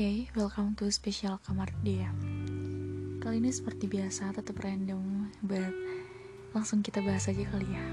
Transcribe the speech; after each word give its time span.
Okay, 0.00 0.32
welcome 0.32 0.72
to 0.80 0.88
special 0.88 1.36
kamar 1.44 1.68
dia. 1.84 2.08
Kali 3.20 3.36
ini 3.36 3.52
seperti 3.52 3.84
biasa, 3.84 4.32
tetap 4.32 4.56
random, 4.64 5.28
but 5.44 5.76
langsung 6.56 6.80
kita 6.80 7.04
bahas 7.04 7.28
aja 7.28 7.44
kali 7.44 7.68
ya. 7.68 7.84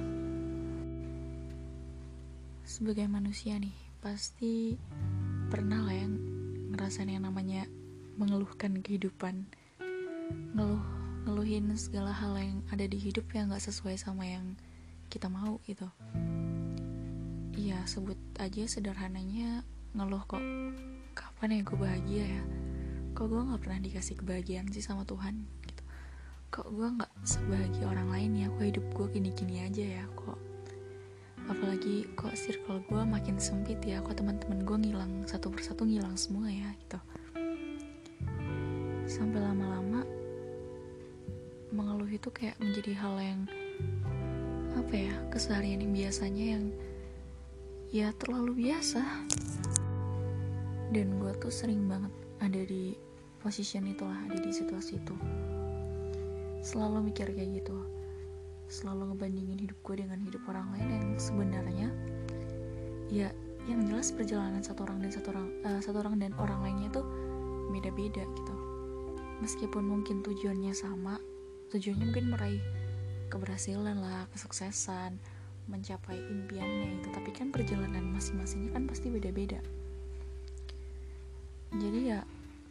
Sebagai 2.64 3.12
manusia 3.12 3.60
nih, 3.60 3.76
pasti 4.00 4.80
pernah 5.52 5.84
lah 5.84 6.00
yang 6.00 6.16
ngerasain 6.72 7.12
yang 7.12 7.28
namanya 7.28 7.68
mengeluhkan 8.16 8.80
kehidupan, 8.80 9.44
ngeluh, 10.56 10.88
ngeluhin 11.28 11.76
segala 11.76 12.16
hal 12.16 12.40
yang 12.40 12.64
ada 12.72 12.88
di 12.88 12.96
hidup 13.04 13.28
yang 13.36 13.52
gak 13.52 13.68
sesuai 13.68 14.00
sama 14.00 14.24
yang 14.24 14.56
kita 15.12 15.28
mau 15.28 15.60
gitu. 15.68 15.92
Iya, 17.52 17.84
sebut 17.84 18.16
aja 18.40 18.64
sederhananya 18.64 19.68
ngeluh 19.92 20.24
kok 20.24 20.40
kapan 21.38 21.62
ya 21.62 21.70
gue 21.70 21.78
bahagia 21.78 22.26
ya? 22.34 22.44
Kok 23.14 23.30
gue 23.30 23.42
nggak 23.46 23.62
pernah 23.62 23.78
dikasih 23.86 24.18
kebahagiaan 24.18 24.74
sih 24.74 24.82
sama 24.82 25.06
Tuhan 25.06 25.46
gitu. 25.70 25.84
Kok 26.50 26.66
gue 26.74 26.88
nggak 26.98 27.14
sebahagia 27.30 27.86
orang 27.86 28.10
lain 28.10 28.32
ya? 28.42 28.48
Kok 28.50 28.66
hidup 28.66 28.86
gue 28.98 29.06
gini-gini 29.14 29.62
aja 29.62 30.02
ya? 30.02 30.04
Kok 30.18 30.34
apalagi 31.46 32.10
kok 32.18 32.34
circle 32.34 32.82
gue 32.90 33.02
makin 33.06 33.38
sempit 33.38 33.78
ya? 33.86 34.02
Kok 34.02 34.18
teman-teman 34.18 34.66
gue 34.66 34.78
ngilang 34.82 35.30
satu 35.30 35.54
persatu 35.54 35.86
ngilang 35.86 36.18
semua 36.18 36.50
ya 36.50 36.74
gitu. 36.82 36.98
Sampai 39.06 39.38
lama-lama 39.38 40.10
mengeluh 41.70 42.10
itu 42.10 42.34
kayak 42.34 42.58
menjadi 42.58 42.98
hal 42.98 43.14
yang 43.22 43.42
apa 44.74 44.94
ya 45.06 45.14
keseharian 45.30 45.86
yang 45.86 45.94
biasanya 45.94 46.46
yang 46.58 46.66
ya 47.94 48.10
terlalu 48.18 48.66
biasa 48.66 49.06
dan 50.92 51.20
gue 51.20 51.32
tuh 51.44 51.52
sering 51.52 51.84
banget 51.88 52.14
ada 52.40 52.62
di 52.64 52.96
position 53.44 53.88
itulah 53.88 54.18
ada 54.28 54.38
di 54.40 54.52
situasi 54.52 55.00
itu. 55.00 55.16
Selalu 56.64 57.12
mikir 57.12 57.32
kayak 57.32 57.64
gitu. 57.64 57.78
Selalu 58.68 59.16
ngebandingin 59.16 59.60
hidup 59.60 59.78
gue 59.84 59.96
dengan 60.04 60.20
hidup 60.20 60.44
orang 60.52 60.68
lain 60.76 60.88
yang 60.92 61.08
sebenarnya. 61.16 61.90
Ya 63.08 63.30
yang 63.68 63.84
jelas 63.84 64.16
perjalanan 64.16 64.64
satu 64.64 64.88
orang 64.88 65.04
dan 65.04 65.12
satu 65.12 65.36
orang 65.36 65.48
uh, 65.68 65.80
satu 65.84 65.98
orang 66.00 66.16
dan 66.24 66.32
orang 66.40 66.60
lainnya 66.64 66.90
tuh 66.92 67.06
beda-beda 67.72 68.24
gitu. 68.24 68.56
Meskipun 69.44 69.84
mungkin 69.84 70.24
tujuannya 70.24 70.72
sama 70.72 71.20
tujuannya 71.72 72.06
mungkin 72.10 72.32
meraih 72.32 72.64
keberhasilan 73.28 74.00
lah 74.00 74.24
kesuksesan 74.32 75.20
mencapai 75.68 76.16
impiannya 76.16 77.04
itu. 77.04 77.08
Tapi 77.12 77.36
kan 77.36 77.52
perjalanan 77.52 78.08
masing-masingnya 78.16 78.72
kan 78.72 78.88
pasti 78.88 79.12
beda-beda 79.12 79.60
jadi 81.76 82.00
ya 82.16 82.20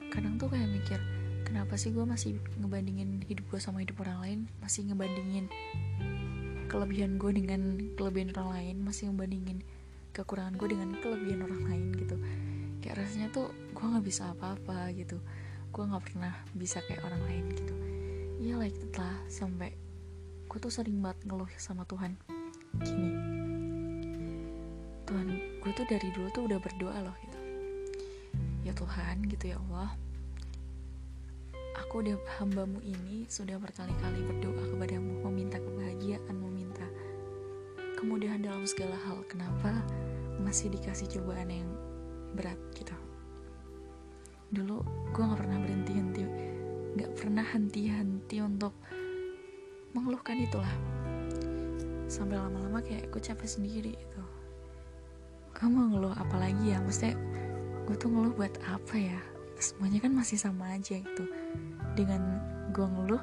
kadang 0.08 0.40
tuh 0.40 0.48
kayak 0.48 0.72
mikir 0.72 1.00
kenapa 1.44 1.76
sih 1.76 1.94
gue 1.94 2.02
masih 2.02 2.40
ngebandingin 2.58 3.22
hidup 3.28 3.46
gue 3.52 3.60
sama 3.60 3.84
hidup 3.84 4.02
orang 4.02 4.18
lain? 4.24 4.38
Masih 4.58 4.88
ngebandingin 4.88 5.46
kelebihan 6.66 7.20
gue 7.20 7.30
dengan 7.30 7.92
kelebihan 7.94 8.34
orang 8.34 8.50
lain? 8.56 8.76
Masih 8.82 9.12
ngebandingin 9.12 9.62
kekurangan 10.10 10.56
gue 10.58 10.68
dengan 10.72 10.96
kelebihan 10.98 11.40
orang 11.46 11.62
lain 11.68 11.84
gitu. 11.94 12.16
Kayak 12.80 13.04
rasanya 13.04 13.28
tuh 13.30 13.52
gue 13.76 13.84
nggak 13.84 14.06
bisa 14.06 14.32
apa-apa 14.32 14.90
gitu. 14.96 15.22
Gue 15.70 15.84
nggak 15.84 16.04
pernah 16.08 16.34
bisa 16.56 16.82
kayak 16.88 17.04
orang 17.04 17.22
lain 17.28 17.44
gitu. 17.54 17.74
Iya 18.42 18.54
like 18.58 18.76
lah 18.96 19.16
sampai 19.28 19.70
gue 20.48 20.58
tuh 20.58 20.72
sering 20.72 20.98
banget 20.98 21.20
ngeluh 21.28 21.50
sama 21.60 21.84
Tuhan. 21.84 22.18
Gini 22.82 23.10
Tuhan 25.06 25.26
gue 25.62 25.72
tuh 25.72 25.86
dari 25.86 26.08
dulu 26.10 26.28
tuh 26.34 26.44
udah 26.50 26.58
berdoa 26.58 26.98
loh 27.06 27.16
ya 28.66 28.74
Tuhan 28.74 29.22
gitu 29.30 29.54
ya 29.54 29.56
Allah. 29.70 29.94
Aku 31.86 32.02
udah 32.02 32.18
hambamu 32.42 32.82
ini 32.82 33.30
sudah 33.30 33.62
berkali-kali 33.62 34.26
berdoa 34.26 34.74
kepadamu 34.74 35.22
meminta 35.30 35.62
kebahagiaan 35.62 36.34
meminta 36.34 36.82
kemudahan 37.94 38.42
dalam 38.42 38.66
segala 38.66 38.98
hal. 39.06 39.22
Kenapa 39.30 39.70
masih 40.42 40.74
dikasih 40.74 41.06
cobaan 41.14 41.48
yang 41.48 41.68
berat 42.34 42.58
gitu 42.76 42.92
dulu 44.46 44.86
gue 45.10 45.22
nggak 45.26 45.42
pernah 45.42 45.58
berhenti 45.58 45.92
henti 45.98 46.22
nggak 46.96 47.12
pernah 47.18 47.42
henti-henti 47.42 48.36
untuk 48.40 48.72
mengeluhkan 49.92 50.40
itulah. 50.40 50.74
Sampai 52.08 52.36
lama-lama 52.36 52.80
kayak 52.80 53.12
gue 53.12 53.20
capek 53.20 53.48
sendiri 53.48 53.92
itu 53.96 54.22
kamu 55.56 55.92
ngeluh 55.92 56.12
apa 56.16 56.36
lagi 56.36 56.72
ya? 56.72 56.80
Maksudnya 56.84 57.16
gue 57.86 57.94
tuh 57.94 58.10
ngeluh 58.10 58.34
buat 58.34 58.50
apa 58.66 58.98
ya? 58.98 59.20
Semuanya 59.62 60.02
kan 60.02 60.12
masih 60.12 60.36
sama 60.36 60.74
aja 60.74 60.98
gitu. 60.98 61.24
Dengan 61.94 62.42
gue 62.74 62.82
ngeluh 62.82 63.22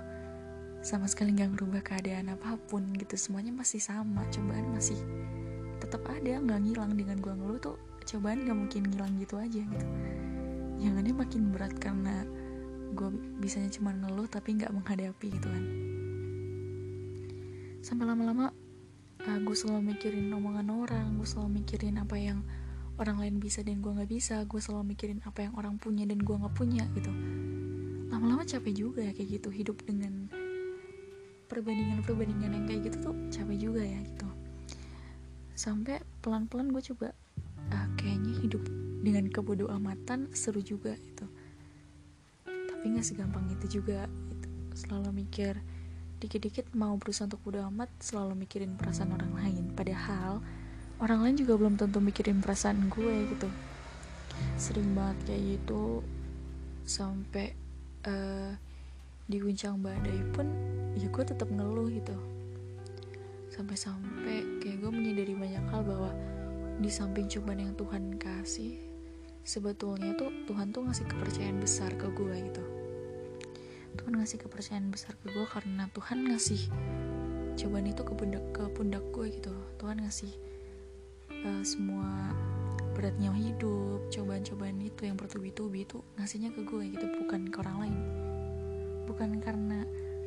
sama 0.79 1.07
sekali 1.07 1.35
nggak 1.35 1.59
ngerubah 1.59 1.81
keadaan 1.83 2.31
apa 2.31 2.55
pun 2.71 2.95
gitu. 2.95 3.19
Semuanya 3.19 3.51
masih 3.51 3.83
sama 3.83 4.23
cobaan 4.31 4.71
masih 4.71 4.97
tetap 5.83 6.07
ada 6.07 6.39
nggak 6.39 6.59
ngilang. 6.63 6.95
Dengan 6.95 7.19
gue 7.19 7.33
ngeluh 7.35 7.59
tuh 7.59 7.75
cobaan 8.07 8.47
nggak 8.47 8.57
mungkin 8.57 8.81
ngilang 8.87 9.11
gitu 9.19 9.35
aja 9.35 9.59
gitu. 9.59 9.87
Jangannya 10.79 11.13
makin 11.13 11.51
berat 11.51 11.75
karena 11.75 12.23
gue 12.95 13.09
bisanya 13.43 13.67
cuma 13.67 13.91
ngeluh 13.91 14.31
tapi 14.31 14.55
nggak 14.55 14.71
menghadapi 14.71 15.27
gitu 15.27 15.47
kan. 15.51 15.63
Sampai 17.83 18.07
lama-lama 18.07 18.55
uh, 19.27 19.39
gue 19.43 19.55
selalu 19.55 19.91
mikirin 19.91 20.31
omongan 20.31 20.71
orang 20.71 21.19
gue 21.19 21.27
selalu 21.27 21.59
mikirin 21.59 21.99
apa 21.99 22.15
yang 22.15 22.39
orang 23.01 23.17
lain 23.17 23.35
bisa 23.41 23.65
dan 23.65 23.81
gue 23.81 23.89
nggak 23.89 24.09
bisa 24.09 24.45
gue 24.45 24.59
selalu 24.61 24.93
mikirin 24.93 25.19
apa 25.25 25.49
yang 25.49 25.53
orang 25.57 25.81
punya 25.81 26.05
dan 26.05 26.21
gue 26.21 26.35
nggak 26.35 26.53
punya 26.53 26.85
gitu. 26.93 27.09
Lama-lama 28.13 28.45
capek 28.45 28.73
juga 28.73 29.01
ya 29.01 29.11
kayak 29.17 29.41
gitu 29.41 29.49
hidup 29.49 29.77
dengan 29.81 30.29
perbandingan-perbandingan 31.49 32.51
yang 32.53 32.65
kayak 32.69 32.81
gitu 32.89 32.97
tuh 33.09 33.15
capek 33.33 33.57
juga 33.57 33.81
ya 33.81 33.99
gitu. 34.05 34.27
Sampai 35.57 36.01
pelan-pelan 36.21 36.69
gue 36.69 36.83
coba 36.93 37.13
ah, 37.73 37.87
kayaknya 37.97 38.33
hidup 38.41 38.61
dengan 39.03 39.27
kebodoh 39.27 39.69
amatan 39.73 40.29
seru 40.31 40.61
juga 40.61 40.93
gitu. 40.95 41.25
Tapi 42.45 42.83
nggak 42.93 43.05
segampang 43.05 43.49
itu 43.49 43.81
juga 43.81 44.05
gitu. 44.29 44.47
selalu 44.73 45.25
mikir 45.25 45.61
dikit-dikit 46.23 46.71
mau 46.71 46.95
berusaha 46.95 47.27
untuk 47.27 47.43
bodo 47.43 47.59
amat 47.67 47.91
selalu 47.99 48.47
mikirin 48.47 48.79
perasaan 48.79 49.11
orang 49.11 49.35
lain. 49.35 49.63
Padahal 49.75 50.39
orang 51.01 51.25
lain 51.25 51.35
juga 51.39 51.57
belum 51.57 51.79
tentu 51.79 51.97
mikirin 52.03 52.43
perasaan 52.43 52.91
gue 52.91 53.33
gitu. 53.33 53.49
Sering 54.59 54.93
banget 54.93 55.17
kayak 55.29 55.41
gitu. 55.57 56.05
Sampai 56.85 57.55
uh, 58.05 58.53
diguncang 59.25 59.79
badai 59.79 60.19
pun 60.35 60.49
ya 60.99 61.07
gue 61.09 61.23
tetap 61.23 61.49
ngeluh 61.49 61.89
gitu. 61.89 62.17
Sampai-sampai 63.53 64.61
kayak 64.61 64.77
gue 64.81 64.91
menyadari 64.91 65.33
banyak 65.37 65.65
hal 65.69 65.81
bahwa 65.85 66.11
di 66.81 66.89
samping 66.89 67.29
cobaan 67.29 67.61
yang 67.61 67.73
Tuhan 67.77 68.17
kasih 68.17 68.81
sebetulnya 69.43 70.15
tuh 70.15 70.31
Tuhan 70.47 70.71
tuh 70.71 70.87
ngasih 70.87 71.05
kepercayaan 71.05 71.59
besar 71.61 71.93
ke 71.93 72.09
gue 72.11 72.35
gitu. 72.49 72.63
Tuhan 73.93 74.17
ngasih 74.17 74.41
kepercayaan 74.41 74.89
besar 74.89 75.13
ke 75.21 75.29
gue 75.29 75.45
karena 75.45 75.85
Tuhan 75.93 76.25
ngasih 76.33 76.61
cobaan 77.53 77.85
itu 77.85 78.01
ke 78.01 78.13
pundak 78.17 78.43
ke 78.55 78.63
pundak 78.73 79.05
gue 79.13 79.27
gitu. 79.29 79.53
Tuhan 79.77 80.01
ngasih 80.01 80.33
uh, 81.31 81.63
semua 81.63 82.33
beratnya 82.93 83.33
hidup 83.33 84.05
cobaan-cobaan 84.13 84.77
itu 84.79 85.09
yang 85.09 85.17
bertubi-tubi 85.17 85.83
itu 85.83 85.99
ngasihnya 86.15 86.53
ke 86.53 86.61
gue 86.61 86.83
gitu 86.93 87.05
bukan 87.25 87.49
ke 87.49 87.57
orang 87.65 87.77
lain. 87.81 87.95
Bukan 89.09 89.41
karena 89.41 89.83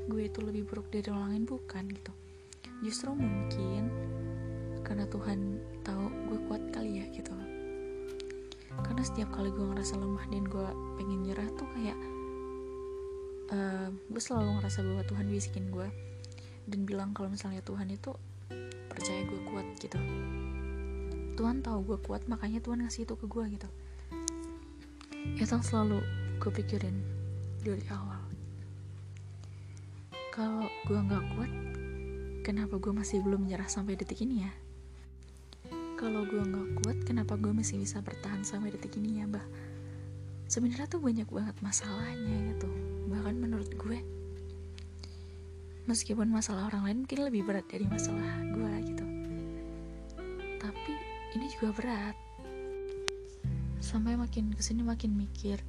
gue 0.07 0.23
itu 0.27 0.39
lebih 0.43 0.67
buruk 0.67 0.91
dari 0.91 1.09
orang 1.11 1.37
lain 1.37 1.45
bukan 1.47 1.85
gitu. 1.91 2.13
Justru 2.83 3.15
mungkin 3.15 3.89
karena 4.83 5.07
Tuhan 5.09 5.63
tahu 5.83 6.05
gue 6.31 6.39
kuat 6.51 6.63
kali 6.75 7.03
ya 7.03 7.07
gitu. 7.15 7.33
Karena 8.77 9.03
setiap 9.03 9.33
kali 9.33 9.49
gue 9.49 9.67
ngerasa 9.73 9.97
lemah 9.97 10.27
dan 10.29 10.45
gue 10.45 10.69
pengen 11.01 11.21
nyerah 11.25 11.49
tuh 11.57 11.69
kayak 11.73 11.99
uh, 13.55 13.89
gue 13.89 14.23
selalu 14.23 14.61
ngerasa 14.61 14.79
bahwa 14.85 15.03
Tuhan 15.07 15.27
bisikin 15.31 15.67
gue 15.71 15.89
dan 16.67 16.81
bilang 16.83 17.15
kalau 17.15 17.31
misalnya 17.31 17.63
Tuhan 17.63 17.89
itu 17.89 18.11
percaya 18.91 19.23
gue 19.27 19.41
kuat 19.49 19.67
gitu 19.79 19.99
Tuhan 21.37 21.61
tahu 21.61 21.79
gue 21.85 21.99
kuat 22.01 22.25
makanya 22.33 22.65
Tuhan 22.65 22.81
ngasih 22.81 23.05
itu 23.05 23.15
ke 23.15 23.29
gue 23.29 23.45
gitu. 23.53 23.69
Itu 25.37 25.53
yang 25.53 25.61
selalu 25.61 26.01
gue 26.41 26.49
pikirin 26.49 26.97
dari 27.61 27.85
awal. 27.93 28.25
Kalau 30.33 30.65
gue 30.89 30.97
nggak 30.97 31.25
kuat 31.37 31.53
kenapa 32.41 32.81
gue 32.81 32.93
masih 32.97 33.21
belum 33.21 33.45
menyerah 33.45 33.69
sampai 33.69 34.01
detik 34.01 34.25
ini 34.25 34.49
ya? 34.49 34.53
Kalau 36.01 36.25
gue 36.25 36.41
nggak 36.41 36.69
kuat 36.81 36.99
kenapa 37.05 37.37
gue 37.37 37.53
masih 37.53 37.85
bisa 37.85 38.01
bertahan 38.01 38.41
sampai 38.41 38.73
detik 38.73 38.97
ini 38.97 39.21
ya 39.21 39.29
bah 39.29 39.45
sebenarnya 40.49 40.89
tuh 40.89 41.05
banyak 41.05 41.29
banget 41.29 41.57
masalahnya 41.61 42.57
gitu. 42.57 42.69
Bahkan 43.13 43.37
menurut 43.37 43.69
gue 43.77 43.99
meskipun 45.87 46.33
masalah 46.33 46.73
orang 46.73 46.83
lain 46.83 46.99
mungkin 47.07 47.21
lebih 47.29 47.47
berat 47.47 47.69
dari 47.71 47.87
masalah 47.87 48.43
gue 48.43 48.73
gitu 48.91 49.06
ini 51.37 51.53
juga 51.53 51.69
berat. 51.77 52.17
Sampai 53.85 54.17
makin 54.17 54.57
ke 54.57 54.63
sini 54.65 54.81
makin 54.81 55.13
mikir 55.13 55.61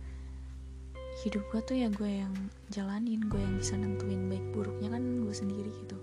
hidup 1.27 1.43
gue 1.51 1.59
tuh 1.67 1.75
ya 1.75 1.91
gue 1.91 2.07
yang 2.07 2.31
jalanin 2.71 3.27
gue 3.27 3.35
yang 3.35 3.59
bisa 3.59 3.75
nentuin 3.75 4.31
baik 4.31 4.47
buruknya 4.55 4.95
kan 4.95 5.03
gue 5.27 5.35
sendiri 5.35 5.67
gitu. 5.83 5.99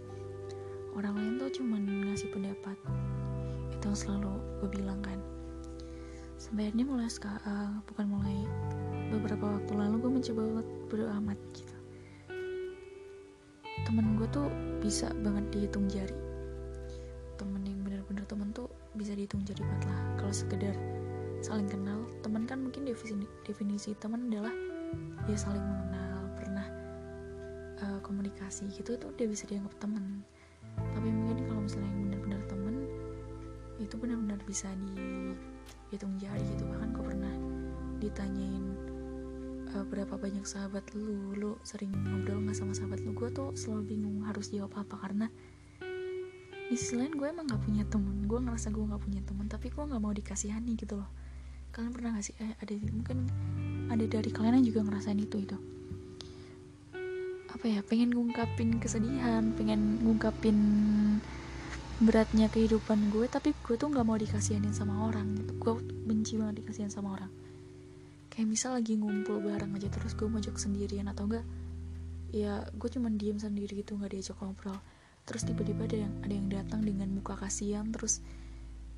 Orang 0.92 1.16
lain 1.16 1.40
tuh 1.40 1.48
cuman 1.48 1.80
ngasih 2.12 2.28
pendapat. 2.36 2.76
Itu 3.72 3.88
yang 3.88 3.96
selalu 3.96 4.32
gue 4.60 4.68
bilang 4.68 5.00
kan. 5.00 5.16
Sampai 6.36 6.68
akhirnya 6.68 6.84
mulai 6.84 7.08
sekarang 7.08 7.80
bukan 7.88 8.06
mulai 8.12 8.38
beberapa 9.08 9.48
waktu 9.48 9.72
lalu 9.72 9.96
gue 9.96 10.10
mencoba 10.20 10.42
buat 10.60 10.68
berdoa 10.92 11.12
amat 11.24 11.38
gitu. 11.56 11.76
Temen 13.88 14.20
gue 14.20 14.28
tuh 14.28 14.52
bisa 14.84 15.08
banget 15.24 15.48
dihitung 15.56 15.88
jari 15.88 16.23
bisa 19.04 19.12
dihitung 19.12 19.44
jari 19.44 19.60
banget 19.60 19.84
lah. 19.84 20.00
Kalau 20.16 20.32
sekedar 20.32 20.74
saling 21.44 21.68
kenal 21.68 22.08
teman 22.24 22.48
kan 22.48 22.56
mungkin 22.64 22.88
definisi 22.88 23.28
definisi 23.44 23.92
teman 24.00 24.32
adalah 24.32 24.56
dia 25.28 25.36
saling 25.36 25.60
mengenal 25.60 26.32
pernah 26.40 26.64
uh, 27.84 28.00
komunikasi 28.00 28.64
gitu 28.72 28.96
tuh 28.96 29.12
dia 29.20 29.28
bisa 29.28 29.44
dianggap 29.44 29.76
teman. 29.76 30.24
Tapi 30.72 31.04
mungkin 31.12 31.44
kalau 31.44 31.60
misalnya 31.68 31.92
yang 31.92 32.00
benar-benar 32.08 32.40
temen 32.48 32.74
itu 33.76 33.94
benar-benar 34.00 34.40
bisa 34.48 34.72
dihitung 34.72 36.16
jari 36.16 36.40
gitu. 36.56 36.64
Bahkan 36.64 36.88
gue 36.96 37.04
pernah 37.04 37.34
ditanyain 38.00 38.64
e, 39.70 39.76
berapa 39.86 40.14
banyak 40.16 40.46
sahabat 40.46 40.82
lu? 40.96 41.34
Lu 41.36 41.52
sering 41.62 41.92
ngobrol 41.92 42.42
nggak 42.42 42.56
sama 42.56 42.72
sahabat 42.74 43.02
lu? 43.02 43.12
Gue 43.14 43.30
tuh 43.30 43.52
selalu 43.54 43.94
bingung 43.94 44.24
harus 44.26 44.50
jawab 44.50 44.74
apa 44.78 44.94
karena 44.98 45.26
di 46.74 47.06
gue 47.14 47.26
emang 47.30 47.46
gak 47.46 47.62
punya 47.62 47.86
temen 47.86 48.26
gue 48.26 48.38
ngerasa 48.42 48.74
gue 48.74 48.82
gak 48.82 49.02
punya 49.06 49.22
temen 49.22 49.46
tapi 49.46 49.70
gue 49.70 49.78
gak 49.86 50.02
mau 50.02 50.10
dikasihani 50.10 50.74
gitu 50.74 50.98
loh. 50.98 51.06
Kalian 51.70 51.94
pernah 51.94 52.18
gak 52.18 52.26
sih 52.26 52.34
eh, 52.42 52.58
ada 52.58 52.74
mungkin 52.90 53.30
ada 53.94 54.02
dari 54.02 54.30
kalian 54.34 54.58
yang 54.58 54.66
juga 54.74 54.80
ngerasain 54.90 55.20
itu 55.22 55.38
itu 55.38 55.54
apa 57.54 57.70
ya 57.70 57.80
pengen 57.86 58.10
ngungkapin 58.10 58.82
kesedihan 58.82 59.54
pengen 59.54 60.02
ngungkapin 60.02 60.58
beratnya 62.02 62.50
kehidupan 62.50 63.14
gue 63.14 63.30
tapi 63.30 63.54
gue 63.54 63.78
tuh 63.78 63.88
nggak 63.88 64.02
mau 64.02 64.18
dikasihanin 64.18 64.74
sama 64.74 65.06
orang 65.06 65.38
gitu. 65.38 65.54
Gue 65.62 65.74
benci 65.80 66.34
banget 66.34 66.60
dikasihin 66.60 66.90
sama 66.90 67.14
orang. 67.14 67.30
Kayak 68.34 68.50
misal 68.50 68.74
lagi 68.74 68.98
ngumpul 68.98 69.38
bareng 69.38 69.70
aja 69.78 69.86
terus 69.88 70.18
gue 70.18 70.26
mojok 70.26 70.58
sendirian 70.58 71.06
atau 71.06 71.30
enggak 71.30 71.46
ya 72.34 72.66
gue 72.66 72.88
cuman 72.90 73.14
diem 73.14 73.38
sendiri 73.38 73.78
gitu 73.78 73.94
nggak 73.94 74.10
diajak 74.10 74.34
ngobrol 74.42 74.74
terus 75.24 75.48
tiba-tiba 75.48 75.88
ada 75.88 75.96
yang 76.04 76.14
ada 76.20 76.34
yang 76.36 76.48
datang 76.52 76.80
dengan 76.84 77.08
muka 77.08 77.34
kasihan 77.40 77.88
terus 77.88 78.20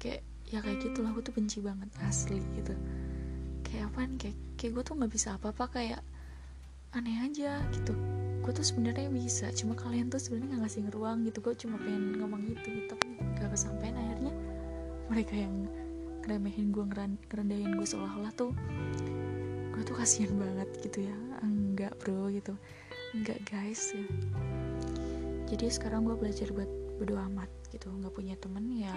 kayak 0.02 0.26
ya 0.46 0.62
kayak 0.62 0.78
gitu 0.82 1.02
lah 1.02 1.11
gue 1.14 1.23
tuh 1.23 1.34
benci 1.34 1.58
banget 1.62 1.90
asli 2.06 2.38
gitu. 2.55 2.75
Kayak 3.67 3.90
apaan 3.94 4.14
kayak 4.19 4.38
kayak 4.58 4.73
gue 4.78 4.82
tuh 4.87 4.94
nggak 4.99 5.12
bisa 5.12 5.28
apa-apa 5.38 5.64
kayak 5.70 6.00
aneh 6.94 7.19
aja 7.26 7.62
gitu. 7.75 7.94
Gue 8.43 8.52
tuh 8.55 8.62
sebenarnya 8.62 9.11
bisa 9.11 9.50
cuma 9.55 9.75
kalian 9.75 10.06
tuh 10.06 10.23
sebenarnya 10.23 10.55
nggak 10.55 10.62
ngasih 10.67 10.82
ruang 10.94 11.19
gitu. 11.26 11.38
Gue 11.43 11.55
cuma 11.58 11.78
pengen 11.82 12.19
ngomong 12.19 12.43
gitu 12.46 12.70
tapi 12.90 13.06
gak 13.38 13.50
kesampaian 13.55 13.94
akhirnya 13.99 14.34
mereka 15.11 15.34
yang 15.34 15.55
ngeremehin 16.26 16.75
gue 16.75 16.84
ngerendahin 17.31 17.70
gue 17.78 17.87
seolah-olah 17.87 18.34
tuh 18.34 18.50
gue 19.75 19.82
tuh 19.82 19.94
kasihan 19.99 20.34
banget 20.34 20.69
gitu 20.82 21.06
ya. 21.06 21.17
Enggak 21.43 21.94
bro 22.02 22.31
gitu. 22.31 22.55
Enggak 23.14 23.38
guys 23.46 23.94
ya 23.94 24.65
jadi 25.46 25.70
sekarang 25.70 26.02
gue 26.02 26.19
belajar 26.19 26.50
buat 26.50 26.69
berdoa 26.98 27.31
amat 27.31 27.50
gitu. 27.70 27.87
Nggak 27.90 28.14
punya 28.14 28.34
temen 28.38 28.66
ya 28.75 28.94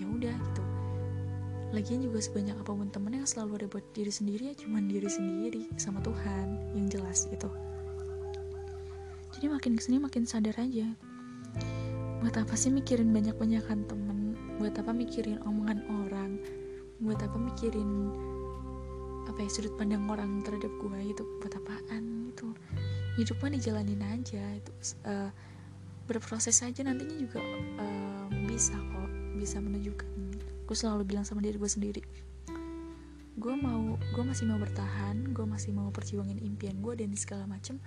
ya 0.00 0.06
udah 0.08 0.32
gitu. 0.32 0.62
Lagian 1.72 2.04
juga 2.04 2.20
sebanyak 2.20 2.56
apa 2.56 2.72
pun 2.72 2.88
temen 2.92 3.12
yang 3.16 3.28
selalu 3.28 3.64
ada 3.64 3.66
buat 3.68 3.84
diri 3.96 4.12
sendiri 4.12 4.52
ya 4.52 4.54
cuman 4.56 4.88
diri 4.88 5.08
sendiri 5.08 5.62
sama 5.76 6.00
Tuhan 6.04 6.76
yang 6.76 6.86
jelas 6.88 7.28
gitu. 7.28 7.48
Jadi 9.36 9.46
makin 9.48 9.72
ke 9.76 9.82
sini 9.84 9.96
makin 10.00 10.24
sadar 10.28 10.56
aja. 10.60 10.88
Buat 12.20 12.38
apa 12.38 12.54
sih 12.54 12.70
mikirin 12.70 13.10
banyak-banyakan 13.10 13.88
temen? 13.88 14.38
Buat 14.60 14.78
apa 14.80 14.92
mikirin 14.92 15.40
omongan 15.44 15.80
orang? 16.04 16.38
Buat 17.00 17.24
apa 17.24 17.36
mikirin 17.40 18.12
apa 19.26 19.38
ya 19.42 19.48
sudut 19.48 19.72
pandang 19.80 20.04
orang 20.12 20.44
terhadap 20.44 20.70
gue 20.76 20.98
gitu? 21.08 21.24
Buat 21.40 21.56
apaan 21.56 22.32
itu 22.32 22.52
hidup 23.16 23.36
mah 23.44 23.52
dijalanin 23.52 24.00
aja 24.00 24.44
itu 24.56 24.72
uh, 25.04 25.28
berproses 26.12 26.60
aja 26.60 26.84
nantinya 26.84 27.16
juga 27.16 27.40
uh, 27.80 28.28
bisa 28.44 28.76
kok 28.76 29.10
bisa 29.40 29.58
menunjukkan. 29.58 30.08
Gue 30.68 30.76
selalu 30.76 31.08
bilang 31.08 31.24
sama 31.24 31.40
diri 31.40 31.56
gue 31.56 31.70
sendiri 31.70 32.02
gue 33.42 33.54
mau 33.56 33.96
gue 33.98 34.24
masih 34.28 34.44
mau 34.44 34.60
bertahan 34.60 35.32
gue 35.32 35.46
masih 35.48 35.72
mau 35.72 35.88
perjuangin 35.88 36.36
impian 36.44 36.78
gue 36.84 36.94
dan 36.94 37.10
segala 37.16 37.48
macem. 37.48 37.80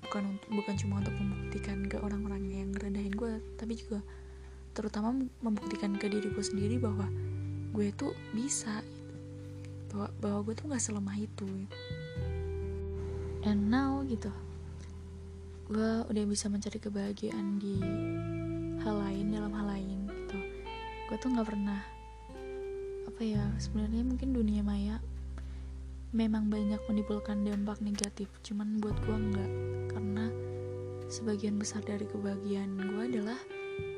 Bukan 0.00 0.38
untuk 0.38 0.48
bukan 0.62 0.74
cuma 0.78 0.94
untuk 1.02 1.16
membuktikan 1.18 1.78
ke 1.90 1.98
orang-orang 1.98 2.46
yang 2.48 2.68
ngerendahin 2.70 3.12
gue 3.12 3.42
tapi 3.58 3.74
juga 3.74 4.00
terutama 4.72 5.12
membuktikan 5.42 5.98
ke 5.98 6.06
diri 6.06 6.30
gue 6.30 6.44
sendiri 6.44 6.78
bahwa 6.78 7.10
gue 7.74 7.90
tuh 7.98 8.14
bisa. 8.30 8.80
Bahwa 9.90 10.08
bahwa 10.22 10.38
gue 10.46 10.54
tuh 10.54 10.64
nggak 10.70 10.84
selemah 10.86 11.16
itu. 11.18 11.48
And 13.42 13.68
now 13.68 14.00
gitu 14.06 14.30
gue 15.66 15.92
udah 16.06 16.24
bisa 16.30 16.46
mencari 16.46 16.78
kebahagiaan 16.78 17.58
di 17.58 17.74
hal 18.86 19.02
lain 19.02 19.34
dalam 19.34 19.50
hal 19.50 19.66
lain 19.66 20.06
gitu. 20.06 20.38
Gue 21.10 21.16
tuh 21.18 21.34
nggak 21.34 21.48
pernah 21.50 21.82
apa 23.10 23.22
ya 23.24 23.42
sebenarnya 23.58 24.06
mungkin 24.06 24.30
dunia 24.36 24.60
maya 24.60 25.00
memang 26.14 26.52
banyak 26.52 26.78
menimbulkan 26.86 27.42
dampak 27.42 27.80
negatif 27.80 28.28
cuman 28.44 28.76
buat 28.78 28.94
gue 29.08 29.16
enggak 29.16 29.50
karena 29.90 30.24
sebagian 31.10 31.56
besar 31.58 31.82
dari 31.82 32.06
kebahagiaan 32.06 32.76
gue 32.76 33.02
adalah 33.02 33.38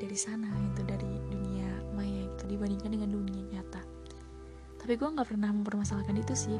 dari 0.01 0.17
sana 0.17 0.49
itu 0.73 0.81
dari 0.87 1.05
dunia 1.29 1.69
maya 1.93 2.25
gitu 2.33 2.55
dibandingkan 2.55 2.97
dengan 2.97 3.09
dunia 3.13 3.41
nyata. 3.53 3.81
Tapi 4.79 4.93
gue 4.97 5.09
nggak 5.09 5.27
pernah 5.27 5.53
mempermasalahkan 5.53 6.17
itu 6.17 6.33
sih 6.33 6.57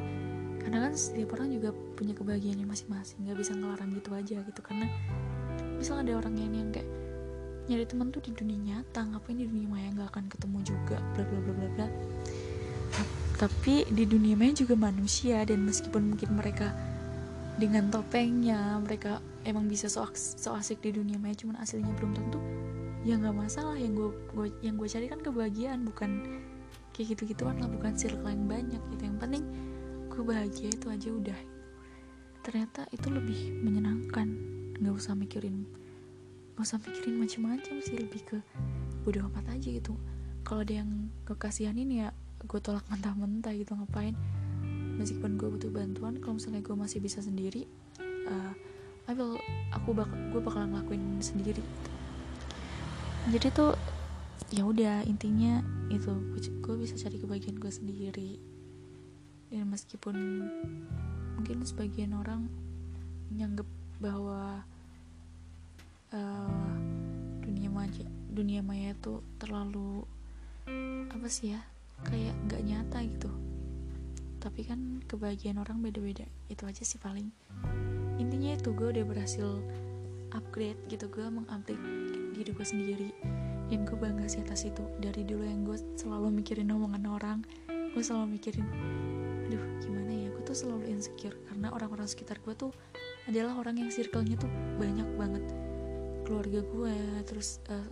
karena 0.70 0.86
kan 0.86 0.94
setiap 0.94 1.34
orang 1.34 1.50
juga 1.50 1.74
punya 1.98 2.14
kebahagiaannya 2.14 2.70
masing-masing 2.70 3.26
nggak 3.26 3.42
bisa 3.42 3.58
ngelarang 3.58 3.90
gitu 3.90 4.14
aja 4.14 4.38
gitu. 4.46 4.62
Karena 4.62 4.86
misal 5.82 6.06
ada 6.06 6.14
orang 6.14 6.38
yang 6.38 6.54
yang 6.54 6.70
kayak 6.70 6.86
nyari 7.66 7.90
teman 7.90 8.14
tuh 8.14 8.22
di 8.22 8.38
dunia 8.38 8.78
nyata 8.78 9.02
ngapain 9.02 9.34
di 9.34 9.50
dunia 9.50 9.66
maya 9.66 9.90
nggak 9.98 10.14
akan 10.14 10.30
ketemu 10.30 10.58
juga 10.62 11.02
bla 11.18 11.26
bla 11.26 11.40
bla 11.42 11.54
bla 11.58 11.68
bla. 11.74 11.88
Tapi 13.42 13.90
di 13.90 14.06
dunia 14.06 14.38
maya 14.38 14.54
juga 14.54 14.78
manusia 14.78 15.42
dan 15.42 15.66
meskipun 15.66 16.14
mungkin 16.14 16.38
mereka 16.38 16.70
dengan 17.58 17.90
topengnya 17.90 18.78
mereka 18.78 19.26
emang 19.50 19.66
bisa 19.66 19.90
so, 19.90 20.06
so 20.14 20.54
asik 20.54 20.86
di 20.86 20.94
dunia 20.94 21.18
maya 21.18 21.34
cuman 21.34 21.58
aslinya 21.66 21.98
belum 21.98 22.14
tentu 22.14 22.38
ya 23.10 23.18
nggak 23.18 23.34
masalah. 23.34 23.74
Yang 23.74 24.14
gue 24.38 24.54
yang 24.62 24.78
gue 24.78 24.86
cari 24.86 25.10
kan 25.10 25.18
kebahagiaan 25.18 25.82
bukan 25.82 26.46
kayak 26.94 27.18
gitu 27.18 27.34
gituan 27.34 27.58
lah 27.58 27.66
bukan 27.66 27.98
circle 27.98 28.30
bahagia 30.30 30.70
itu 30.70 30.86
aja 30.94 31.10
udah. 31.10 31.40
Ternyata 32.46 32.86
itu 32.94 33.10
lebih 33.10 33.58
menyenangkan. 33.66 34.30
Nggak 34.78 34.94
usah 34.94 35.18
mikirin 35.18 35.66
nggak 36.54 36.76
usah 36.76 36.80
mikirin 36.84 37.16
macam-macam 37.24 37.76
sih 37.80 37.96
lebih 37.96 38.22
ke 38.28 38.38
bodoh 39.08 39.26
amat 39.32 39.58
aja 39.58 39.68
gitu. 39.74 39.98
Kalau 40.44 40.62
ada 40.62 40.84
yang 40.84 41.10
kekasihan 41.26 41.74
ini 41.74 42.06
ya 42.06 42.14
gue 42.46 42.60
tolak 42.62 42.86
mentah-mentah 42.92 43.56
gitu 43.58 43.74
ngapain? 43.74 44.14
Meskipun 45.00 45.40
gue 45.40 45.50
butuh 45.50 45.72
bantuan 45.72 46.20
kalau 46.20 46.36
misalnya 46.36 46.60
gue 46.60 46.76
masih 46.76 47.00
bisa 47.00 47.24
sendiri 47.24 47.64
uh, 48.30 48.54
I 49.10 49.18
will 49.18 49.42
aku 49.74 49.96
bak 49.98 50.12
gue 50.30 50.42
bakalan 50.44 50.76
ngelakuin 50.76 51.18
sendiri. 51.24 51.64
Gitu. 51.64 51.90
jadi 53.36 53.48
tuh 53.52 53.72
ya 54.50 54.66
udah 54.66 55.06
intinya 55.06 55.62
itu 55.90 56.12
gue 56.62 56.76
bisa 56.78 56.96
cari 56.98 57.18
kebahagiaan 57.18 57.58
gue 57.58 57.72
sendiri 57.74 58.32
dan 59.50 59.66
meskipun 59.70 60.16
mungkin 61.38 61.66
sebagian 61.66 62.14
orang 62.14 62.46
nyanggep 63.34 63.66
bahwa 63.98 64.62
uh, 66.14 66.74
dunia 67.42 67.70
maya 67.70 68.06
dunia 68.30 68.62
maya 68.62 68.94
tuh 69.02 69.26
terlalu 69.42 70.06
apa 71.10 71.28
sih 71.28 71.58
ya 71.58 71.62
kayak 72.08 72.36
nggak 72.48 72.64
nyata 72.64 73.00
gitu. 73.04 73.32
Tapi 74.40 74.64
kan 74.64 75.04
kebahagiaan 75.04 75.60
orang 75.60 75.84
beda-beda 75.84 76.24
itu 76.48 76.64
aja 76.64 76.84
sih 76.86 77.02
paling. 77.02 77.28
Intinya 78.16 78.56
itu 78.56 78.72
gue 78.72 78.88
udah 78.96 79.04
berhasil 79.04 79.60
upgrade 80.32 80.80
gitu 80.88 81.12
gue 81.12 81.28
mengupdate 81.28 81.84
diri 82.38 82.52
gue 82.56 82.68
sendiri. 82.68 83.10
Dan 83.68 83.84
gue 83.84 83.98
bangga 84.00 84.32
sih 84.32 84.40
atas 84.40 84.64
itu. 84.64 84.82
Dari 85.04 85.28
dulu 85.28 85.44
yang 85.44 85.68
gue 85.68 85.76
selalu 86.00 86.40
mikirin 86.40 86.72
omongan 86.72 87.06
orang 87.12 87.40
gue 88.00 88.08
selalu 88.08 88.40
mikirin 88.40 88.64
aduh 89.52 89.60
gimana 89.84 90.08
ya? 90.08 90.32
Gue 90.32 90.44
tuh 90.48 90.56
selalu 90.56 90.88
insecure 90.88 91.36
karena 91.52 91.68
orang-orang 91.76 92.08
sekitar 92.08 92.40
gue 92.48 92.56
tuh 92.56 92.72
adalah 93.28 93.60
orang 93.60 93.76
yang 93.76 93.92
circle-nya 93.92 94.40
tuh 94.40 94.48
banyak 94.80 95.04
banget. 95.20 95.44
Keluarga 96.24 96.64
gue 96.64 96.96
terus 97.28 97.60
uh, 97.68 97.84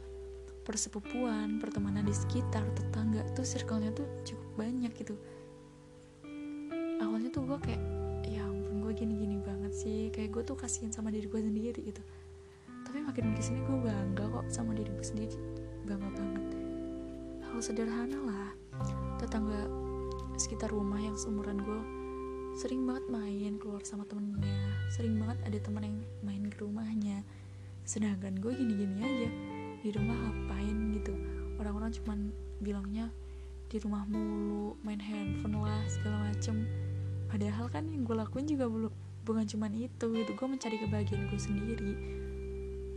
persepupuan 0.63 1.59
pertemanan 1.59 2.07
di 2.07 2.15
sekitar 2.15 2.63
tetangga 2.71 3.19
tuh 3.35 3.43
circle-nya 3.43 3.91
tuh 3.91 4.07
cukup 4.23 4.47
banyak 4.55 4.95
gitu. 4.95 5.19
Awalnya 7.03 7.27
tuh 7.27 7.43
gue 7.43 7.59
kayak 7.67 7.83
ya 8.31 8.47
ampun 8.47 8.79
gue 8.87 8.95
gini-gini 8.95 9.43
banget 9.43 9.75
sih. 9.75 10.07
Kayak 10.15 10.39
gue 10.39 10.43
tuh 10.47 10.55
kasihan 10.55 10.95
sama 10.95 11.11
diri 11.11 11.27
gue 11.27 11.41
sendiri 11.43 11.83
gitu. 11.83 11.99
Tapi 12.87 13.03
makin 13.03 13.35
ke 13.35 13.43
sini 13.43 13.59
gue 13.59 13.75
bangga 13.83 14.23
kok 14.31 14.47
sama 14.55 14.71
diri 14.71 14.87
gue 14.87 15.03
sendiri. 15.03 15.35
Bangga 15.83 16.15
banget. 16.15 16.45
Hal 17.43 17.59
sederhana 17.59 18.19
lah 18.23 18.49
tetangga 19.19 19.86
sekitar 20.37 20.69
rumah 20.69 21.01
yang 21.01 21.17
seumuran 21.17 21.57
gue 21.59 21.81
sering 22.57 22.89
banget 22.89 23.05
main 23.13 23.53
keluar 23.61 23.85
sama 23.85 24.01
temennya. 24.09 24.73
Sering 24.89 25.17
banget 25.21 25.37
ada 25.45 25.57
teman 25.61 25.85
yang 25.85 25.97
main 26.25 26.43
ke 26.49 26.57
rumahnya. 26.61 27.21
Sedangkan 27.85 28.33
gue 28.41 28.49
gini-gini 28.49 28.97
aja 28.97 29.29
di 29.85 29.89
rumah 29.93 30.17
ngapain 30.17 30.77
gitu. 30.97 31.13
Orang-orang 31.61 31.93
cuman 32.01 32.19
bilangnya 32.57 33.13
di 33.69 33.77
rumah 33.77 34.09
mulu 34.09 34.73
main 34.81 34.97
handphone 34.97 35.61
lah 35.61 35.85
segala 35.85 36.33
macem. 36.33 36.65
Padahal 37.29 37.69
kan 37.69 37.85
yang 37.93 38.07
gue 38.07 38.15
lakuin 38.17 38.49
juga 38.49 38.65
belum 38.65 38.93
bukan 39.27 39.45
cuman 39.45 39.75
itu 39.75 40.05
gitu 40.07 40.31
gue 40.33 40.47
mencari 40.47 40.77
kebahagiaan 40.81 41.29
gue 41.29 41.39
sendiri. 41.41 41.93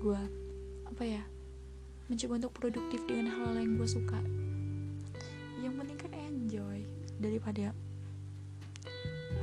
Gue 0.00 0.20
apa 0.88 1.02
ya 1.04 1.22
mencoba 2.08 2.40
untuk 2.40 2.52
produktif 2.56 3.04
dengan 3.04 3.28
hal-hal 3.28 3.60
yang 3.60 3.76
gue 3.76 3.88
suka. 3.88 4.18
Yang 5.60 5.74
penting 5.84 5.98
kan 6.00 6.09
daripada 7.20 7.76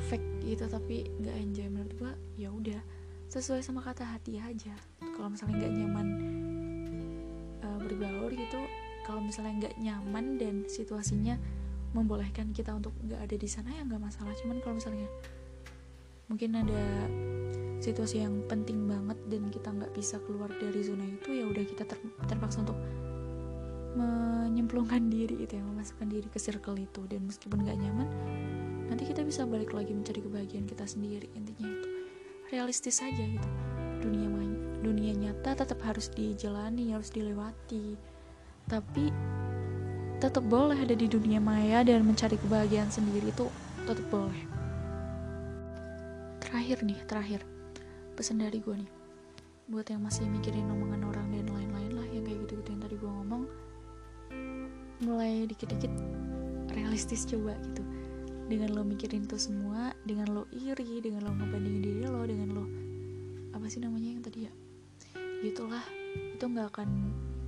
fake 0.10 0.44
gitu 0.44 0.66
tapi 0.68 1.08
nggak 1.22 1.36
enjoy. 1.38 1.68
Menurut 1.70 1.94
gue 1.96 2.12
ya 2.42 2.50
udah 2.50 2.82
sesuai 3.30 3.62
sama 3.62 3.86
kata 3.86 4.04
hati 4.04 4.42
aja. 4.42 4.74
Kalau 5.00 5.30
misalnya 5.32 5.64
nggak 5.64 5.74
nyaman 5.78 6.08
uh, 7.64 7.78
berbaur 7.80 8.32
gitu 8.34 8.60
kalau 9.08 9.24
misalnya 9.24 9.68
nggak 9.68 9.76
nyaman 9.80 10.26
dan 10.36 10.56
situasinya 10.68 11.40
membolehkan 11.96 12.52
kita 12.52 12.76
untuk 12.76 12.92
nggak 13.08 13.24
ada 13.24 13.36
di 13.40 13.48
sana 13.48 13.72
ya 13.72 13.86
nggak 13.88 14.02
masalah. 14.04 14.34
Cuman 14.36 14.60
kalau 14.60 14.76
misalnya 14.76 15.08
mungkin 16.28 16.60
ada 16.60 16.84
situasi 17.80 18.20
yang 18.26 18.44
penting 18.52 18.90
banget 18.90 19.16
dan 19.32 19.48
kita 19.48 19.70
nggak 19.72 19.94
bisa 19.96 20.20
keluar 20.28 20.52
dari 20.60 20.82
zona 20.84 21.06
itu 21.08 21.30
ya 21.32 21.46
udah 21.48 21.64
kita 21.64 21.88
ter 21.88 21.98
terpaksa 22.28 22.66
untuk 22.66 22.76
menyemplungkan 23.98 25.10
diri 25.10 25.42
itu 25.42 25.58
ya 25.58 25.64
memasukkan 25.66 26.06
diri 26.06 26.30
ke 26.30 26.38
circle 26.38 26.78
itu. 26.78 27.02
Dan 27.10 27.26
meskipun 27.26 27.66
gak 27.66 27.82
nyaman 27.82 28.08
nanti 28.88 29.04
kita 29.10 29.26
bisa 29.26 29.44
balik 29.44 29.74
lagi 29.74 29.92
mencari 29.92 30.22
kebahagiaan 30.22 30.70
kita 30.70 30.86
sendiri. 30.86 31.28
Intinya 31.34 31.66
itu 31.66 31.90
realistis 32.54 33.02
saja 33.02 33.26
gitu. 33.26 33.50
Dunia 34.06 34.28
dunia 34.88 35.12
nyata 35.12 35.52
tetap 35.66 35.84
harus 35.84 36.08
dijalani 36.14 36.96
harus 36.96 37.12
dilewati. 37.12 38.00
Tapi 38.72 39.12
tetap 40.18 40.44
boleh 40.48 40.80
ada 40.80 40.96
di 40.96 41.06
dunia 41.12 41.44
maya 41.44 41.84
dan 41.84 42.08
mencari 42.08 42.40
kebahagiaan 42.40 42.88
sendiri 42.88 43.30
itu 43.30 43.52
tetap 43.84 44.08
boleh. 44.08 44.42
Terakhir 46.40 46.88
nih 46.88 47.00
terakhir. 47.04 47.42
Pesan 48.16 48.42
dari 48.42 48.64
gue 48.64 48.76
nih. 48.80 48.92
Buat 49.68 49.92
yang 49.92 50.02
masih 50.08 50.26
mikirin 50.32 50.72
omongan 50.72 51.04
orang 51.06 51.27
mulai 55.08 55.48
dikit-dikit 55.48 55.90
realistis 56.76 57.24
coba 57.24 57.56
gitu. 57.64 57.84
Dengan 58.48 58.76
lo 58.76 58.84
mikirin 58.84 59.28
itu 59.28 59.40
semua 59.40 59.92
dengan 60.08 60.32
lo 60.32 60.44
iri 60.52 61.04
dengan 61.04 61.28
lo 61.28 61.32
ngebandingin 61.36 61.82
diri 61.84 62.04
lo 62.08 62.24
dengan 62.24 62.50
lo 62.56 62.64
apa 63.56 63.66
sih 63.72 63.80
namanya 63.80 64.10
yang 64.12 64.24
tadi 64.24 64.40
ya? 64.48 64.54
Gitulah 65.44 65.84
itu 66.36 66.44
nggak 66.44 66.68
akan 66.76 66.90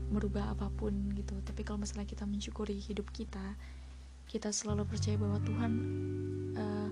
merubah 0.09 0.55
apa 0.55 0.71
pun 0.73 0.91
gitu. 1.13 1.35
Tapi 1.43 1.61
kalau 1.67 1.83
misalnya 1.83 2.07
kita 2.07 2.23
mensyukuri 2.23 2.79
hidup 2.79 3.11
kita 3.11 3.55
kita 4.29 4.53
selalu 4.53 4.85
percaya 4.85 5.17
bahwa 5.17 5.41
Tuhan 5.41 5.71
uh, 6.53 6.89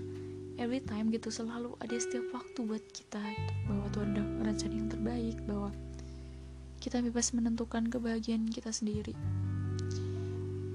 every 0.58 0.82
time 0.82 1.08
gitu 1.14 1.30
selalu 1.30 1.78
ada 1.78 1.94
setiap 1.94 2.26
waktu 2.34 2.66
buat 2.66 2.82
kita 2.90 3.22
gitu. 3.22 3.52
bahwa 3.70 3.86
Tuhan 3.94 4.08
udah 4.18 4.26
rencana 4.42 4.74
yang 4.74 4.90
terbaik 4.90 5.36
bahwa 5.46 5.70
kita 6.82 6.98
bebas 7.02 7.30
menentukan 7.34 7.86
kebahagiaan 7.86 8.50
kita 8.50 8.74
sendiri 8.74 9.14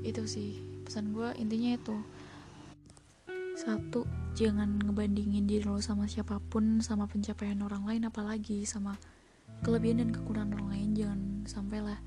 itu 0.03 0.27
sih 0.27 0.60
pesan 0.83 1.15
gue 1.15 1.31
intinya 1.39 1.79
itu. 1.79 1.95
Satu 3.55 4.03
jangan 4.36 4.81
ngebandingin 4.81 5.48
diri 5.48 5.63
lo 5.63 5.79
sama 5.79 6.10
siapa 6.10 6.43
pun 6.51 6.83
sama 6.83 7.07
pencapaian 7.07 7.57
orang 7.63 7.88
lain 7.88 8.03
apalagi 8.10 8.67
sama 8.67 9.00
kelebihan 9.63 10.03
dan 10.03 10.10
kekurangan 10.12 10.60
orang 10.60 10.69
lain 10.75 10.89
jangan 10.93 11.19
sampai 11.48 11.79
lah. 11.79 12.00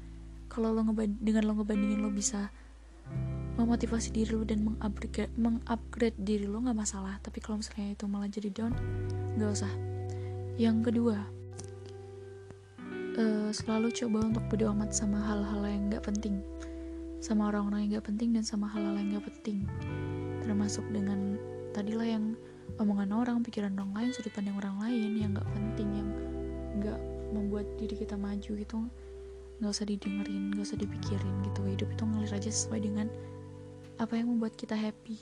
Kalau 0.52 0.76
lo 0.76 0.84
dengan 1.20 1.42
lo 1.48 1.52
ngebandingin 1.56 2.04
lo 2.04 2.12
bisa 2.12 2.52
memotivasi 3.56 4.12
diri 4.12 4.36
lo 4.36 4.44
dan 4.44 4.66
mengupgrade 4.66 5.32
mengupgrade 5.40 6.18
diri 6.20 6.44
lo 6.44 6.60
nggak 6.60 6.76
masalah. 6.76 7.16
Tapi 7.24 7.40
kalau 7.40 7.58
misalnya 7.64 7.96
itu 7.96 8.04
malah 8.04 8.28
jadi 8.28 8.52
down 8.52 8.74
nggak 9.40 9.50
usah. 9.50 9.72
Yang 10.60 10.92
kedua 10.92 11.16
uh, 13.16 13.50
selalu 13.50 13.88
coba 13.92 14.18
untuk 14.28 14.44
bodo 14.52 14.64
amat 14.76 14.92
sama 14.92 15.18
hal-hal 15.24 15.62
yang 15.64 15.82
nggak 15.88 16.04
penting 16.04 16.44
sama 17.26 17.50
orang-orang 17.50 17.90
yang 17.90 17.98
gak 17.98 18.06
penting 18.06 18.30
dan 18.30 18.46
sama 18.46 18.70
hal-hal 18.70 18.94
yang 18.94 19.18
gak 19.18 19.26
penting. 19.26 19.66
Termasuk 20.46 20.86
dengan 20.94 21.34
tadilah 21.74 22.06
yang 22.06 22.38
omongan 22.78 23.10
orang, 23.10 23.42
pikiran 23.42 23.74
orang 23.74 23.90
lain, 23.98 24.10
sudut 24.14 24.30
pandang 24.30 24.54
orang 24.62 24.78
lain 24.78 25.18
yang 25.18 25.34
gak 25.34 25.50
penting 25.50 25.90
yang 25.90 26.08
gak 26.86 27.00
membuat 27.34 27.66
diri 27.82 27.98
kita 27.98 28.14
maju 28.14 28.52
gitu. 28.54 28.78
Nggak 29.58 29.72
usah 29.72 29.88
didengerin, 29.88 30.52
nggak 30.52 30.64
usah 30.68 30.78
dipikirin 30.78 31.34
gitu. 31.50 31.60
Hidup 31.66 31.88
itu 31.90 32.02
ngalir 32.06 32.30
aja 32.30 32.50
sesuai 32.52 32.80
dengan 32.86 33.10
apa 33.98 34.14
yang 34.14 34.30
membuat 34.30 34.54
kita 34.54 34.76
happy. 34.78 35.18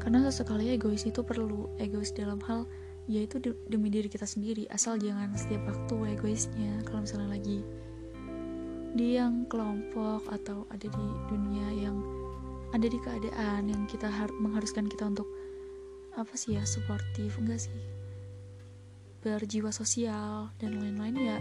Karena 0.00 0.24
sesekali 0.24 0.72
egois 0.72 1.04
itu 1.04 1.20
perlu 1.20 1.68
egois 1.76 2.14
dalam 2.16 2.40
hal 2.48 2.64
yaitu 3.10 3.42
demi 3.42 3.90
diri 3.90 4.06
kita 4.06 4.24
sendiri. 4.24 4.70
Asal 4.70 4.96
jangan 5.02 5.34
setiap 5.34 5.66
waktu 5.66 6.16
egoisnya. 6.16 6.80
Kalau 6.86 7.04
misalnya 7.04 7.36
lagi 7.36 7.66
di 8.94 9.14
yang 9.18 9.46
kelompok 9.46 10.26
atau 10.30 10.66
ada 10.70 10.86
di 10.86 11.06
dunia 11.30 11.68
yang 11.70 11.96
ada 12.70 12.86
di 12.86 12.98
keadaan 13.02 13.66
yang 13.66 13.82
kita 13.90 14.06
har 14.06 14.30
mengharuskan 14.38 14.86
kita 14.86 15.10
untuk 15.10 15.26
apa 16.14 16.34
sih 16.34 16.58
ya 16.58 16.62
suportif 16.66 17.38
enggak 17.38 17.66
sih? 17.66 17.74
Berjiwa 19.22 19.70
sosial 19.70 20.50
dan 20.58 20.80
lain-lain 20.80 21.16
ya 21.18 21.38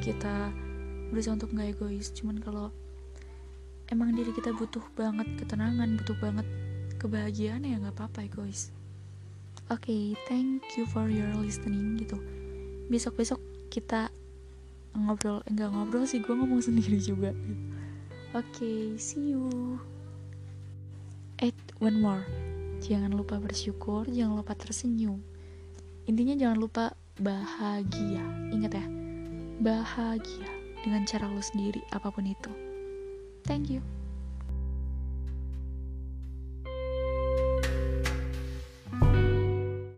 kita 0.00 0.52
berusaha 1.08 1.36
untuk 1.36 1.52
nggak 1.52 1.76
egois. 1.76 2.12
Cuman 2.12 2.40
kalau 2.40 2.72
emang 3.92 4.12
diri 4.12 4.34
kita 4.34 4.52
butuh 4.52 4.82
banget 4.98 5.28
ketenangan 5.38 5.96
butuh 6.02 6.16
banget 6.18 6.46
kebahagiaan 6.98 7.62
ya 7.64 7.78
nggak 7.80 7.96
apa-apa 7.96 8.26
egois. 8.26 8.72
Oke 9.66 9.90
okay, 9.90 10.04
thank 10.30 10.62
you 10.78 10.84
for 10.88 11.08
your 11.08 11.30
listening 11.40 11.98
gitu. 12.00 12.18
Besok 12.86 13.18
besok 13.18 13.40
kita 13.70 14.10
ngobrol 14.96 15.44
enggak 15.46 15.70
ngobrol 15.72 16.04
sih 16.08 16.20
gue 16.20 16.34
ngomong 16.34 16.60
sendiri 16.64 16.98
juga. 17.00 17.30
Oke 18.34 18.44
okay, 18.52 18.80
see 19.00 19.32
you. 19.36 19.48
Eight 21.40 21.56
one 21.80 22.00
more. 22.00 22.24
Jangan 22.84 23.12
lupa 23.12 23.40
bersyukur 23.40 24.04
jangan 24.08 24.40
lupa 24.40 24.52
tersenyum. 24.56 25.20
Intinya 26.08 26.36
jangan 26.36 26.58
lupa 26.60 26.84
bahagia. 27.16 28.24
Ingat 28.52 28.72
ya 28.76 28.86
bahagia 29.56 30.48
dengan 30.84 31.08
cara 31.08 31.32
lo 31.32 31.40
sendiri 31.40 31.80
apa 31.92 32.12
pun 32.12 32.28
itu. 32.28 32.52
Thank 33.48 33.72
you 33.72 33.95